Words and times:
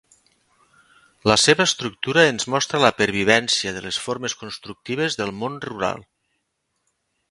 La 1.31 1.35
seva 1.41 1.67
estructura 1.71 2.25
ens 2.31 2.49
mostra 2.55 2.81
la 2.85 2.91
pervivència 3.03 3.77
de 3.79 3.87
les 3.87 4.03
formes 4.09 4.39
constructives 4.43 5.23
del 5.23 5.39
món 5.45 5.65
rural. 5.71 6.07